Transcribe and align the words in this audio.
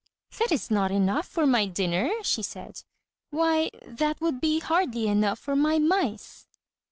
"That 0.39 0.51
is 0.51 0.71
not 0.71 0.89
enough 0.89 1.27
for 1.27 1.45
my 1.45 1.67
dinner," 1.67 2.09
she 2.23 2.41
said. 2.41 2.81
"Why, 3.29 3.69
that 3.85 4.19
would 4.19 4.41
be 4.41 4.57
hardly 4.59 5.05
enough 5.05 5.37
for 5.37 5.55
my 5.55 5.77
mice!" 5.77 6.47